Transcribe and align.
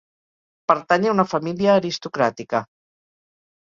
Pertany 0.71 1.05
a 1.09 1.13
una 1.17 1.27
família 1.35 1.77
aristocràtica. 1.85 2.67